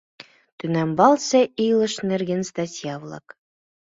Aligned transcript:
ТӰНЯМБАЛСЕ 0.59 1.41
ИЛЫШ 1.65 1.93
НЕРГЕН 2.09 2.41
СТАТЬЯ-ВЛАК 2.49 3.27